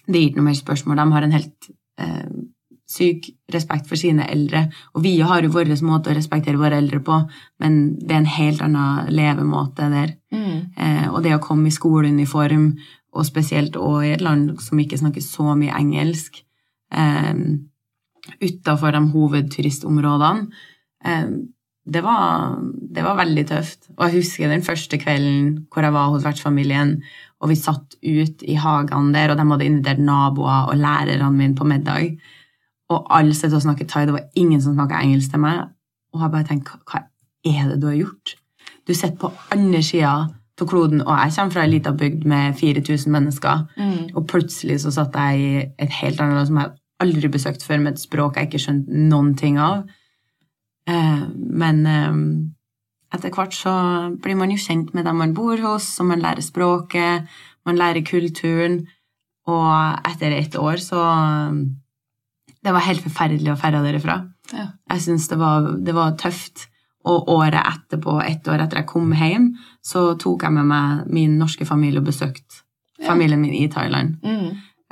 [0.06, 0.96] Det gir ikke noe mer spørsmål.
[0.96, 2.28] De har en helt eh,
[2.90, 4.64] syk respekt for sine eldre.
[4.94, 7.20] Og vi har jo vår måte å respektere våre eldre på,
[7.62, 10.16] men det er en helt annen levemåte der.
[10.76, 12.72] Eh, og det å komme i skoleuniform,
[13.12, 16.42] og spesielt også i et land som ikke snakker så mye engelsk,
[16.92, 17.34] eh,
[18.42, 20.50] utafor de hovedturistområdene,
[21.90, 22.58] det var,
[22.94, 23.88] det var veldig tøft.
[23.96, 26.98] Og jeg husker den første kvelden hvor jeg var hos vertsfamilien,
[27.40, 31.56] og vi satt ut i hagene der, og de hadde invitert naboer og lærerne mine
[31.56, 32.18] på middag.
[32.90, 34.04] Og alle satt og snakket thai.
[34.06, 35.70] Det var ingen som snakka engelsk til meg.
[36.12, 37.04] Og jeg bare tenkte, hva
[37.46, 38.34] er det du har gjort?
[38.86, 40.12] Du sitter på andre sida
[40.60, 43.62] av kloden, og jeg kommer fra ei lita bygd med 4000 mennesker,
[44.12, 47.78] og plutselig så satt jeg i et helt annet land som jeg aldri besøkt før,
[47.80, 49.86] med et språk jeg ikke skjønte noen ting av.
[50.90, 51.20] Eh,
[51.62, 52.20] men eh,
[53.16, 53.72] etter hvert så
[54.22, 57.29] blir man jo kjent med dem man bor hos, og man lærer språket,
[57.68, 58.81] man lærer kulturen,
[59.50, 61.00] og etter ett år så
[62.62, 64.18] Det var helt forferdelig å ferde derifra.
[64.53, 64.66] Ja.
[64.92, 66.66] Jeg syns det, var- det var tøft.
[67.09, 71.38] Og året etterpå, ett år etter jeg kom hjem, så tok jeg med meg min
[71.40, 72.61] norske familie og besøkte
[73.07, 74.18] familien min i Thailand.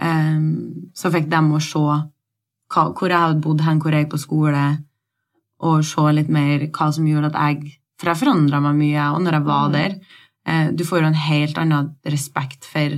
[0.01, 4.15] Ehm, så fikk de å se hva, hvor jeg hadde bodd hen, hvor jeg gikk
[4.15, 4.63] på skole,
[5.65, 9.25] og se litt mer hva som gjorde at jeg For jeg forandra meg mye, og
[9.25, 9.95] når jeg var der.
[10.47, 12.93] Eh, du får jo en helt annen respekt for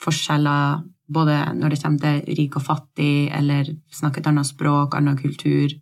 [0.00, 5.18] forskjeller, både når det kommer til rik og fattig, eller snakke et annet språk, annen
[5.20, 5.74] kultur.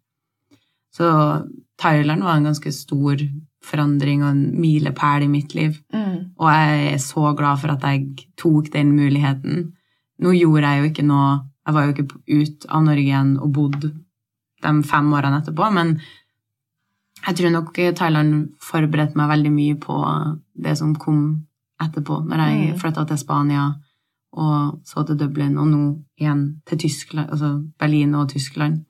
[0.96, 1.06] Så
[1.78, 3.22] Thailand var en ganske stor
[3.66, 5.78] forandring og en milepæl i mitt liv.
[6.38, 9.72] Og jeg er så glad for at jeg tok den muligheten.
[10.18, 11.28] Nå gjorde jeg jo ikke noe
[11.66, 13.88] Jeg var jo ikke ut av Norge igjen og bodde
[14.62, 16.00] de fem årene etterpå, men
[17.26, 19.96] jeg tror nok Thailand forberedte meg veldig mye på
[20.62, 21.46] det som kom
[21.82, 22.78] etterpå, når jeg Mm.
[22.80, 23.72] flytta til Spania
[24.32, 28.82] og så til Dublin, og nå igjen til Tyskland, altså Berlin og Tyskland.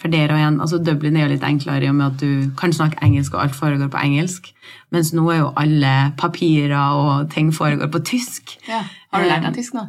[0.00, 2.50] For der og igjen, altså Dublin er jo litt enklere i og med at du
[2.58, 4.52] kan snakke engelsk, og alt foregår på engelsk.
[4.92, 8.58] Mens nå er jo alle papirer og ting foregår på tysk.
[8.68, 8.82] Ja.
[9.12, 9.84] Har du lært deg tysk nå?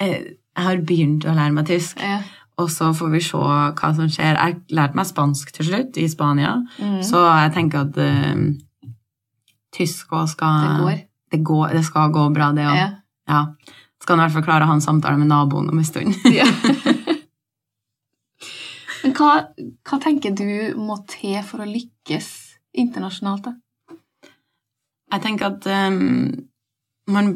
[0.00, 0.18] eh,
[0.56, 2.20] jeg har begynt å lære meg tysk, Ja.
[2.58, 4.36] Og så får vi se hva som skjer.
[4.38, 7.02] Jeg lærte meg spansk til slutt, i Spania, Mm.
[7.04, 8.90] så jeg tenker at uh,
[9.76, 10.96] tysk òg skal Det går.
[11.32, 12.76] Det, går, det skal gå bra, det òg.
[12.76, 12.88] Ja.
[13.28, 13.42] Ja.
[14.00, 16.14] Skal i hvert fall klare å ha en samtale med naboen om en stund.
[16.32, 16.46] Ja.
[19.02, 19.32] Men hva,
[19.86, 22.28] hva tenker du må til for å lykkes
[22.80, 23.52] internasjonalt, da?
[25.14, 26.32] Jeg tenker at um,
[27.14, 27.28] man,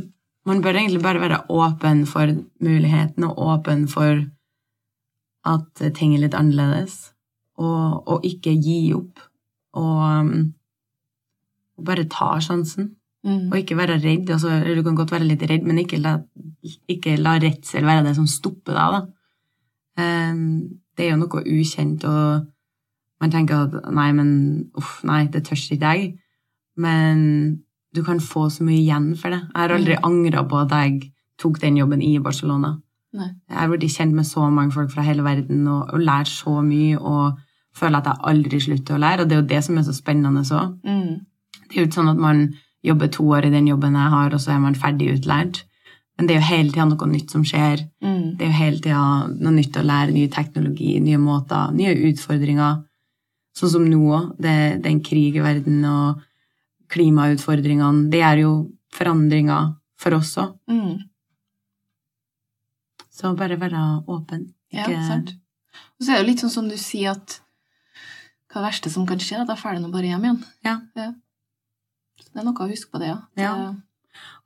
[0.49, 2.33] man bør egentlig bare være åpen for
[2.65, 4.25] muligheten og åpen for
[5.45, 7.13] at ting er litt annerledes,
[7.59, 9.21] og, og ikke gi opp.
[9.75, 10.33] Og
[11.81, 13.51] og bare ta sjansen, Mm.
[13.53, 14.31] og ikke være redd.
[14.33, 16.15] Altså, du kan godt være litt redd, men ikke la,
[16.89, 18.95] ikke la redsel være det som stopper deg.
[18.95, 20.31] Da.
[20.33, 22.47] Um, det er jo noe ukjent, og
[23.21, 26.19] man tenker at nei, men uff, nei, det tør ikke jeg.
[26.81, 27.63] Men
[27.95, 29.41] du kan få så mye igjen for det.
[29.53, 30.05] Jeg har aldri Mm.
[30.09, 32.79] angra på at jeg tok den jobben i Barcelona.
[33.17, 33.31] Nei.
[33.51, 36.61] Jeg har blitt kjent med så mange folk fra hele verden og, og lært så
[36.63, 37.41] mye og
[37.77, 39.25] føler at jeg aldri slutter å lære.
[39.25, 40.77] Og det er jo det som er så spennende òg.
[40.87, 41.17] Mm.
[41.67, 42.45] Det er jo ikke sånn at man
[42.87, 45.65] jobber to år i den jobben jeg har, og så er man ferdig utlært.
[46.17, 47.83] Men det er jo hele tida noe nytt som skjer.
[48.05, 48.37] Mm.
[48.39, 52.81] Det er jo hele tida noe nytt å lære, ny teknologi, nye måter, nye utfordringer.
[53.57, 54.33] Sånn som nå òg.
[54.37, 56.21] Det, det er en krig i verden, og
[56.91, 58.09] klimautfordringene.
[58.13, 58.53] Det gjør jo
[58.95, 60.55] forandringer for oss òg.
[60.71, 60.99] Mm.
[63.21, 64.49] Så bare være åpen.
[64.73, 65.35] Ja, sant.
[65.99, 67.41] Og så er det jo litt sånn som du sier at
[68.51, 70.41] hva er det verste som kan skje, da drar du bare hjem igjen.
[70.67, 70.79] Ja.
[72.19, 73.19] Så det er noe å huske på det, ja.
[73.39, 73.53] Ja.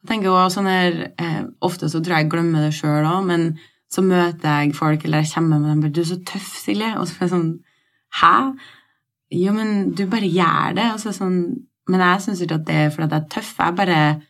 [0.04, 3.22] Jeg tenker også sånn her, eh, Ofte så tror jeg jeg glemmer det sjøl òg,
[3.30, 3.46] men
[3.88, 6.98] så møter jeg folk, eller jeg kommer med dem bare 'Du er så tøff, Silje.'
[6.98, 7.60] Og så er jeg sånn
[8.20, 8.58] 'Hæ?'
[9.32, 10.92] Jo, men du bare gjør det.
[10.92, 13.56] Og så er sånn, men jeg syns ikke at det er fordi jeg er tøff.
[13.58, 14.22] Jeg er bare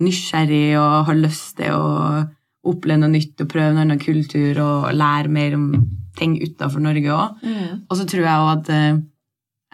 [0.00, 2.28] nysgjerrig og har lyst til å
[2.70, 5.68] oppleve noe nytt og prøve en annen kultur og lære mer om
[6.18, 7.42] ting utafor Norge òg.
[7.42, 7.82] Mm.
[7.88, 9.00] Og så tror jeg òg at eh,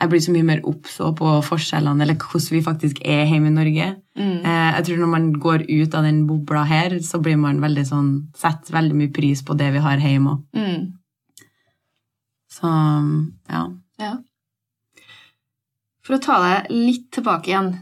[0.00, 3.56] jeg blir så mye mer obs på forskjellene, eller hvordan vi faktisk er hjemme i
[3.56, 3.90] Norge.
[4.16, 4.38] Mm.
[4.38, 7.84] Eh, jeg tror når man går ut av den bobla her, så blir man veldig
[7.88, 10.42] sånn Setter veldig mye pris på det vi har hjemme òg.
[10.56, 10.88] Mm.
[12.50, 12.70] Så
[13.50, 13.62] ja.
[14.00, 14.16] Ja.
[16.06, 17.72] For å ta deg litt tilbake igjen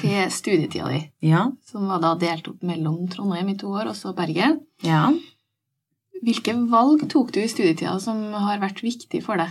[0.00, 1.46] til studietida di, Ja.
[1.64, 4.60] som var da delt opp mellom Trondheim i to år og så Bergen.
[4.84, 5.06] ja.
[6.22, 9.48] Hvilke valg tok du i studietida som har vært viktig for deg?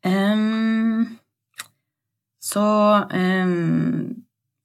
[0.00, 1.18] Um,
[2.40, 2.62] så
[3.12, 4.24] um,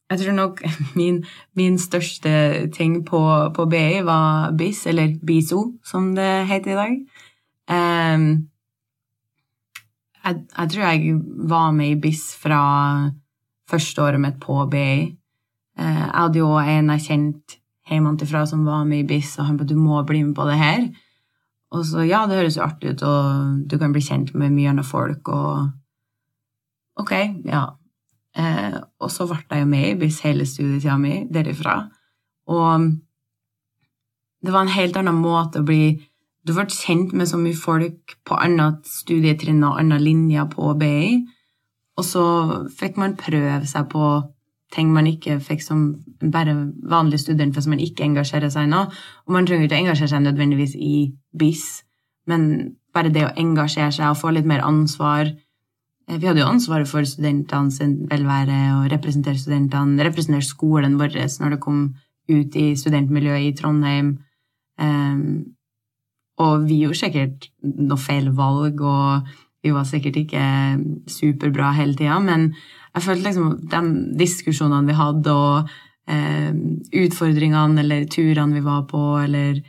[0.09, 0.61] Jeg tror nok
[0.95, 1.25] min,
[1.59, 3.19] min største ting på,
[3.51, 6.95] på BI var BIS, eller BISO, som det heter i dag.
[7.75, 8.27] Ehm,
[10.25, 12.61] jeg, jeg tror jeg var med i BIS fra
[13.69, 14.89] første året mitt på BI.
[15.77, 19.57] Eh, jeg hadde jo en jeg kjente hjemmefra som var med i BIS, og han
[19.59, 20.85] ba du må bli med på det her.
[21.75, 24.71] Og så ja, det høres jo artig ut, og du kan bli kjent med mye
[24.71, 27.13] andre folk, og ok,
[27.49, 27.65] ja.
[28.35, 31.77] Eh, og så ble jeg jo med i BIS hele studietida mi derifra.
[32.51, 32.89] Og
[34.45, 35.95] det var en helt annen måte å bli
[36.45, 41.23] Du ble kjent med så mye folk på annet studietrinn og annen linjer på BI,
[41.97, 42.25] og så
[42.77, 44.05] fikk man prøve seg på
[44.75, 45.83] ting man ikke fikk som
[46.19, 46.55] bare
[46.89, 48.83] vanlig student hvis man ikke engasjerer seg nå.
[49.25, 50.95] Og man trenger ikke å engasjere seg nødvendigvis i
[51.37, 51.65] BIS,
[52.29, 55.31] men bare det å engasjere seg og få litt mer ansvar.
[56.09, 61.15] Eh, Vi hadde jo ansvaret for studentene sin velvære og representere studentene, representere skolen vår
[61.39, 61.95] når det kom
[62.29, 64.17] ut i studentmiljøet i Trondheim.
[64.79, 65.55] Um,
[66.41, 69.29] og vi gjorde sikkert noe feil valg, og
[69.63, 70.41] vi var sikkert ikke
[71.09, 72.49] superbra hele tida, men
[72.95, 73.79] jeg følte liksom de
[74.19, 75.69] diskusjonene vi hadde, og
[76.07, 76.51] eh,
[77.05, 79.61] utfordringene eller turene vi var på, eller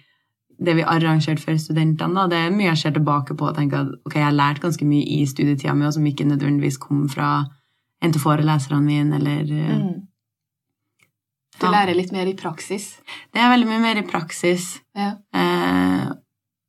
[0.58, 3.82] det vi arrangerte for studentene, da, det er mye jeg ser tilbake på og tenker
[3.84, 7.06] at ok, jeg har lært ganske mye i studietida mi, og som ikke nødvendigvis kom
[7.12, 7.30] fra
[8.04, 10.02] en til foreleserne mine, eller eh, Mm.
[11.56, 11.70] Du Ja.
[11.72, 12.98] lærer litt mer i praksis.
[13.32, 14.80] Det er veldig mye mer i praksis.
[14.94, 15.14] Ja.
[15.32, 16.10] Eh,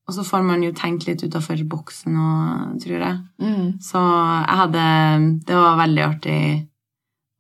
[0.08, 3.18] og så får man jo tenkt litt utafor boksen òg, tror jeg.
[3.44, 3.66] Mm.
[3.84, 4.84] Så jeg hadde
[5.48, 6.42] Det var veldig artig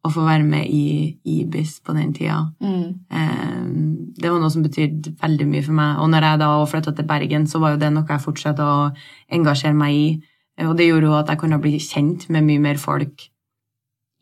[0.03, 2.41] å få være med i IBIS på den tida.
[2.63, 2.89] Mm.
[3.11, 3.63] Eh,
[4.19, 6.01] det var noe som betydde veldig mye for meg.
[6.03, 8.91] Og når jeg da flytta til Bergen, så var jo det noe jeg fortsatte å
[9.39, 10.05] engasjere meg i.
[10.67, 13.27] Og det gjorde jo at jeg kunne bli kjent med mye mer folk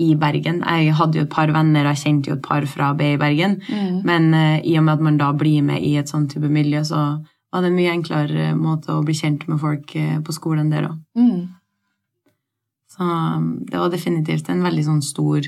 [0.02, 0.62] i Bergen.
[0.66, 3.62] Jeg hadde jo et par venner, jeg kjente jo et par fra B i Bergen.
[3.70, 4.02] Mm.
[4.08, 6.84] Men eh, i og med at man da blir med i et sånn type miljø,
[6.88, 7.06] så
[7.56, 10.90] var det en mye enklere måte å bli kjent med folk eh, på skolen der
[10.90, 10.98] òg.
[11.16, 11.46] Mm.
[12.92, 15.48] Så um, det var definitivt en veldig sånn stor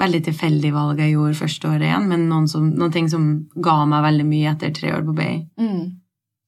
[0.00, 3.26] veldig tilfeldig valg jeg gjorde første året igjen, men noen, som, noen ting som
[3.60, 5.34] ga meg veldig mye etter tre år på BI.
[5.60, 5.82] Mm.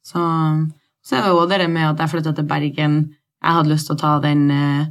[0.09, 0.23] Så,
[1.05, 2.97] så er det jo det med at jeg flytta til Bergen.
[3.42, 4.88] Jeg hadde lyst til å ta den eh,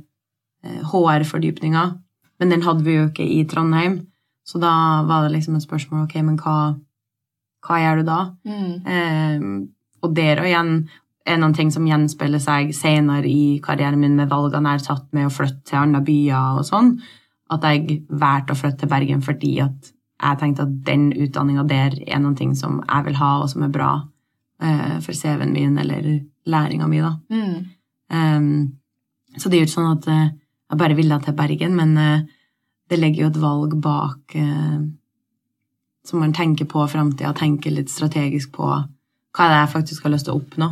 [0.92, 1.86] HR-fordypninga,
[2.38, 4.04] men den hadde vi jo ikke i Trondheim.
[4.46, 4.74] Så da
[5.10, 6.76] var det liksom et spørsmål ok, men hva,
[7.66, 8.20] hva gjør du da?
[8.48, 8.74] Mm.
[8.96, 9.48] Eh,
[10.02, 10.76] og der og igjen
[11.28, 15.10] er noen ting som gjenspeiler seg senere i karrieren min med valgene jeg har tatt
[15.14, 16.96] med å flytte til andre byer og sånn,
[17.52, 21.96] at jeg valgte å flytte til Bergen fordi at jeg tenkte at den utdanninga der
[22.06, 23.94] er noen ting som jeg vil ha, og som er bra
[24.62, 26.12] eh, for CV-en min eller
[26.46, 27.16] læringa mi, da.
[27.34, 27.56] Mm.
[28.12, 28.52] Um,
[29.38, 30.30] så det er jo ikke sånn at eh,
[30.72, 32.28] jeg bare ville til Bergen, men eh,
[32.92, 34.36] det ligger jo et valg bak
[36.08, 40.16] som man tenker på framtida, tenker litt strategisk på hva det er jeg faktisk har
[40.16, 40.72] lyst til å oppnå.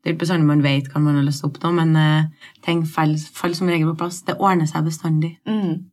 [0.00, 2.52] Det er ikke bestandig man vet hva man har lyst til å oppnå, men eh,
[2.64, 4.22] ting faller, faller som regel på plass.
[4.24, 5.34] Det ordner seg bestandig.
[5.48, 5.90] Mm.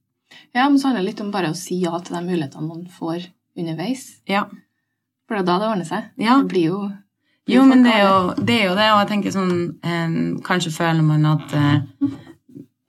[0.55, 2.85] Ja, men så handler det litt om bare å si ja til de mulighetene man
[2.93, 4.05] får underveis.
[4.29, 4.45] Ja.
[5.27, 6.07] For det er da det ordner seg.
[6.21, 6.37] Ja.
[6.39, 6.79] Det blir jo
[7.47, 10.15] blir Jo, men det er jo det, er jo det og jeg tenker sånn eh,
[10.43, 11.77] Kanskje føler man at eh,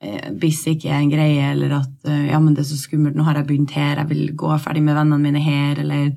[0.01, 0.29] eh,
[0.73, 3.39] ikke er en greie, eller at eh, ja, men det er så skummelt, nå har
[3.39, 6.13] jeg begynt her, jeg vil gå ferdig med vennene mine her, eller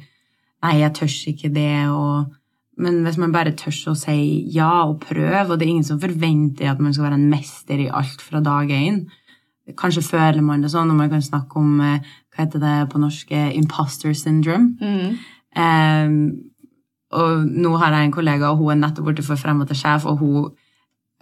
[0.63, 2.39] nei, jeg tør ikke det, og
[2.83, 5.99] Men hvis man bare tør å si ja og prøve, og det er ingen som
[6.01, 9.05] forventer at man skal være en mester i alt fra dag én
[9.77, 12.01] Kanskje føler man det sånn, og man kan snakke om eh,
[12.33, 14.73] hva heter det på norsk, imposter syndrome.
[14.81, 15.21] Mm.
[15.53, 16.17] Um,
[17.13, 20.23] og nå har jeg en kollega, og hun er nettopp blitt forfremmet til sjef, og
[20.23, 20.51] hun,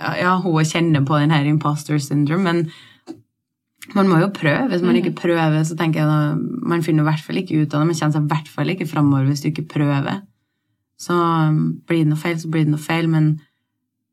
[0.00, 3.16] ja, hun kjenner på den her imposter syndrome, men
[3.96, 4.68] man må jo prøve.
[4.70, 6.34] Hvis man ikke prøver, så tenker jeg da,
[6.70, 7.88] man finner i hvert fall ikke ut av det.
[7.90, 10.20] Man kjenner seg i hvert fall ikke framover hvis du ikke prøver.
[11.00, 13.32] Så um, blir det noe feil, så blir det noe feil, men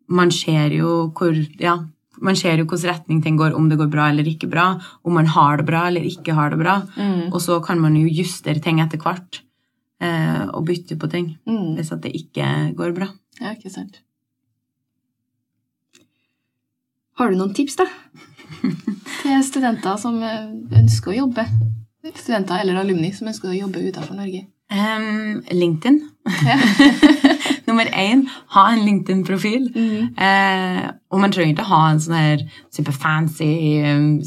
[0.07, 1.75] man ser jo hvor ja,
[2.23, 4.69] man ser jo hvilken retning ting går, om det går bra eller ikke bra,
[5.03, 6.79] om man har det bra eller ikke har det bra.
[6.95, 7.27] Mm.
[7.33, 9.41] Og så kan man jo justere ting etter hvert
[10.01, 11.75] eh, og bytte på ting Mm.
[11.77, 13.11] hvis at det ikke går bra.
[13.41, 14.01] Ja, ikke sant.
[17.17, 17.87] Har du noen tips, da?
[19.23, 21.47] Til studenter som eh, ønsker å jobbe?
[22.13, 24.45] Studenter eller alumni som ønsker å jobbe utenfor Norge?
[24.67, 25.97] Um, LinkedIn.
[26.45, 26.57] Ja.
[27.67, 28.21] Nummer én,
[28.53, 29.65] ha en LinkedIn-profil.
[29.73, 30.11] Mm.
[30.27, 32.43] Eh, og man trenger ikke ha en sånn her
[32.75, 33.49] super fancy,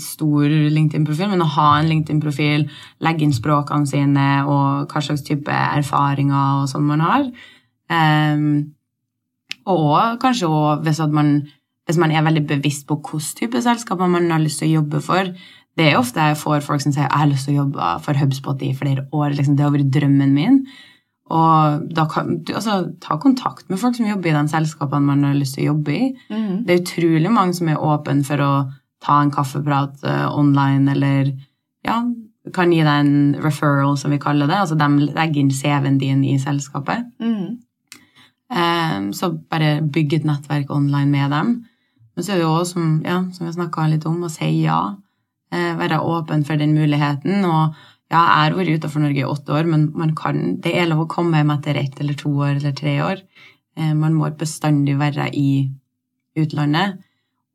[0.00, 2.66] stor LinkedIn-profil, men å ha en LinkedIn-profil,
[3.06, 7.30] legge inn språkene sine og hva slags type erfaringer og sånn man har.
[7.92, 8.44] Eh,
[9.70, 11.34] og kanskje også hvis, at man,
[11.90, 15.02] hvis man er veldig bevisst på hvilken type selskaper man har lyst til å jobbe
[15.04, 15.32] for.
[15.78, 18.20] Det er ofte jeg får folk som sier jeg har lyst til å jobbe for
[18.20, 19.34] HubSpot i flere år.
[19.34, 20.62] Liksom, det har vært drømmen min.
[21.30, 25.28] Og da kan, du, altså, ta kontakt med folk som jobber i de selskapene man
[25.28, 26.08] har lyst til å jobbe i.
[26.32, 26.64] Mm.
[26.66, 28.50] Det er utrolig mange som er åpne for å
[29.00, 31.30] ta en kaffeprat uh, online, eller
[31.86, 32.02] ja,
[32.54, 34.58] kan gi deg en referral, som vi kaller det.
[34.58, 37.06] Altså de legger inn CV-en din i selskapet.
[37.22, 37.60] Mm.
[38.50, 41.52] Um, så bare bygge et nettverk online med dem.
[42.20, 44.50] Men så er det jo også, som, ja, som vi snakka litt om, å si
[44.60, 44.80] ja.
[45.56, 47.46] Eh, være åpen for den muligheten.
[47.48, 47.78] Og
[48.12, 51.06] ja, jeg har vært utenfor Norge i åtte år, men man kan, det er lov
[51.06, 53.22] å komme hjem etter ett eller to år eller tre år.
[53.80, 55.46] Eh, man må bestandig være i
[56.36, 56.98] utlandet.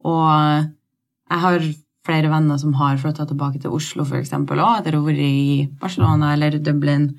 [0.02, 1.70] Og jeg har
[2.10, 5.70] flere venner som har flytta tilbake til Oslo, eksempel, også, etter å ha vært i
[5.78, 7.12] Barcelona eller Dublin.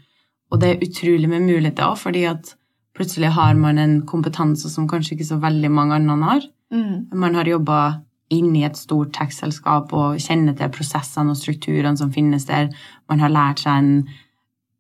[0.51, 2.57] Og det er utrolig med muligheter òg, fordi at
[2.99, 6.53] plutselig har man en kompetanse som kanskje ikke så veldig mange andre har.
[6.75, 7.09] Mm.
[7.15, 7.81] Man har jobba
[8.31, 12.73] i et stort tekstselskap og kjenner til prosessene og strukturene som finnes der.
[13.09, 14.09] Man har lært seg en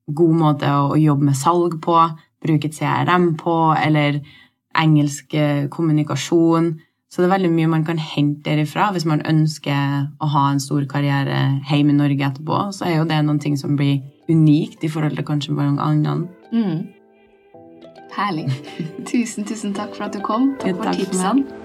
[0.07, 1.99] god måte å jobbe med salg på,
[2.42, 4.20] bruke CRM på, eller
[4.77, 6.75] engelsk eh, kommunikasjon.
[7.09, 10.61] Så det er veldig mye man kan hente derifra hvis man ønsker å ha en
[10.61, 12.66] stor karriere hjemme i Norge etterpå.
[12.75, 16.18] Så er jo det noen ting som blir unikt i forhold til kanskje mange andre.
[16.53, 16.83] Mm.
[18.16, 18.51] Herlig.
[19.11, 20.53] Tusen, tusen takk for at du kom.
[20.61, 21.64] Takk for takk for tipsene.